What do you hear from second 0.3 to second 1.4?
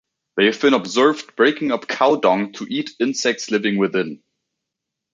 They have been observed